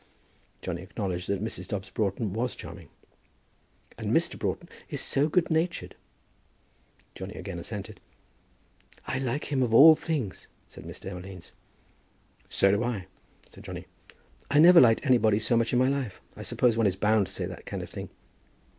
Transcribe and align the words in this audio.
Johnny 0.63 0.81
acknowledged 0.81 1.29
that 1.29 1.43
Mrs. 1.43 1.67
Dobbs 1.67 1.91
Broughton 1.91 2.33
was 2.33 2.55
charming. 2.55 2.89
"And 3.99 4.09
Mr. 4.11 4.35
Broughton 4.35 4.67
is 4.89 4.99
so 4.99 5.29
good 5.29 5.51
natured!" 5.51 5.95
Johnny 7.13 7.35
again 7.35 7.59
assented. 7.59 7.99
"I 9.05 9.19
like 9.19 9.51
him 9.51 9.61
of 9.61 9.75
all 9.75 9.95
things," 9.95 10.47
said 10.67 10.87
Miss 10.87 10.99
Demolines. 10.99 11.51
"So 12.49 12.71
do 12.71 12.83
I," 12.83 13.05
said 13.45 13.63
Johnny; 13.63 13.85
"I 14.49 14.57
never 14.57 14.81
liked 14.81 15.05
anybody 15.05 15.37
so 15.37 15.55
much 15.55 15.71
in 15.71 15.77
my 15.77 15.87
life. 15.87 16.19
I 16.35 16.41
suppose 16.41 16.75
one 16.77 16.87
is 16.87 16.95
bound 16.95 17.27
to 17.27 17.33
say 17.33 17.45
that 17.45 17.67
kind 17.67 17.83
of 17.83 17.89
thing." 17.91 18.09